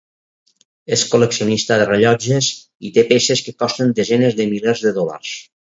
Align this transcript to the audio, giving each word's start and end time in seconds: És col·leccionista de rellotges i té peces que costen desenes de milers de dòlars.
És 0.95 1.03
col·leccionista 1.11 1.77
de 1.83 1.85
rellotges 1.91 2.49
i 2.89 2.93
té 2.97 3.05
peces 3.13 3.47
que 3.49 3.55
costen 3.65 3.95
desenes 4.03 4.41
de 4.43 4.51
milers 4.57 4.85
de 4.91 4.99
dòlars. 5.01 5.39